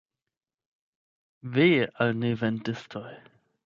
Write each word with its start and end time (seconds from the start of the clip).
Ve 1.59 1.69
al 2.01 2.17
nevendistoj! 2.25 3.09